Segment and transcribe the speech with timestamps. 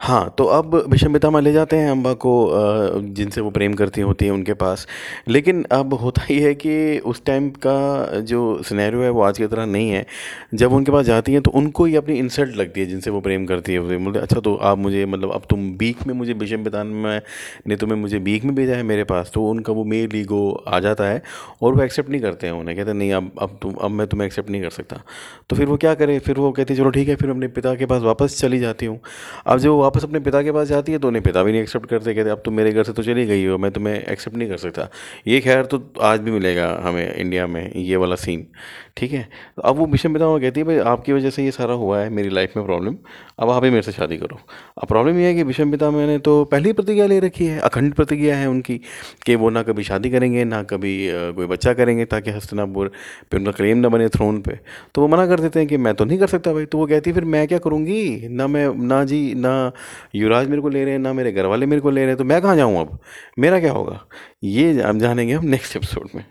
[0.00, 2.32] हाँ तो अब विषम ले जाते हैं अम्बा को
[3.14, 4.86] जिनसे वो प्रेम करती होती हैं उनके पास।
[5.28, 9.46] लेकिन अब होता ही है कि उस टाइम का जो सिनेरियो है वो आज की
[9.46, 10.04] तरह नहीं है।
[10.54, 13.46] जब उनके पास जाती हैं तो उनको ही अपनी इंसल्ट लगती है जिनसे वो प्रेम
[13.46, 17.20] करती है। बोलते अच्छा तो आप मुझे मतलब अब तुम बीक में मुझे विषम में
[17.66, 20.80] ने तुम्हें मुझे बीक में भेजा है मेरे पास। तो उनका वो मेल ईगो आ
[20.80, 21.22] जाता है
[21.62, 24.26] और वो एक्सेप्ट नहीं करते हैं उन्हें। कहते नहीं, अब अब तुम, अब मैं तुम्हें
[24.26, 25.00] एक्सेप्ट नहीं कर सकता।
[25.50, 26.18] तो फिर वो क्या करे?
[26.18, 29.00] फिर वो कहती चलो ठीक है, फिर अपने पिता के पास वापस चली जाती हूँ।
[29.46, 31.62] अब जब वो वापस अपने पिता के पास जाती है तो उन्हें पिता भी नहीं
[31.62, 34.36] एक्सेप्ट करते, कहते, अब तुम मेरे घर से तो चली गई हो, मैं तुम्हें एक्सेप्ट
[34.36, 34.88] नहीं कर सकता।
[35.26, 38.46] ये खैर तो आज भी मिलेगा हमें इंडिया में, ये वाला सीन
[38.96, 39.22] ठीक है?
[39.56, 42.10] तो अब वो विषम पिता कहती है, भाई, आपकी वजह से ये सारा हुआ है,
[42.10, 42.96] मेरी लाइफ में प्रॉब्लम
[43.38, 44.38] अब आप ही मेरे से शादी करो।
[44.82, 47.94] अब प्रॉब्लम ये है कि विषम पिता मैंने तो पहली प्रतिज्ञा ले रखी है, अखंड
[47.94, 48.80] प्रतिज्ञा है उनकी,
[49.26, 50.94] कि वो ना कभी शादी करेंगे, ना कभी
[51.36, 52.90] कोई बच्चा करेंगे, ताकि हस्तिनापुर
[53.30, 54.58] पे उनका क्लेम ना बने थ्रोन पे।
[54.94, 56.86] तो वो मना कर देते हैं कि मैं तो नहीं कर सकता भाई। तो वो
[56.86, 58.28] कहती है, फिर मैं क्या करूँगी?
[58.28, 59.72] ना मैं, ना जी, ना
[60.14, 62.16] युवराज मेरे को ले रहे हैं, ना मेरे घर वाले मेरे को ले रहे हैं
[62.16, 62.98] तो मैं कहाँ जाऊँ अब?
[63.38, 64.06] मेरा क्या होगा?
[64.44, 66.24] ये हम जानेंगे हम नेक्स्ट एपिसोड में।